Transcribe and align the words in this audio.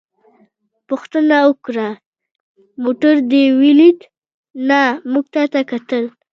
پوښتنه 0.87 1.35
وکړه: 1.49 1.87
موټر 2.83 3.15
دې 3.31 3.43
ولید؟ 3.61 3.99
نه، 4.69 4.81
موږ 5.11 5.25
تا 5.33 5.43
ته 5.53 5.59
کتل. 5.71 6.03